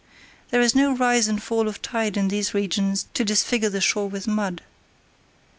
There 0.49 0.59
is 0.61 0.73
no 0.73 0.95
rise 0.95 1.27
and 1.27 1.39
fall 1.43 1.67
of 1.67 1.79
tide 1.79 2.17
in 2.17 2.29
these 2.29 2.55
regions 2.55 3.05
to 3.13 3.23
disfigure 3.23 3.69
the 3.69 3.81
shore 3.81 4.09
with 4.09 4.25
mud. 4.27 4.63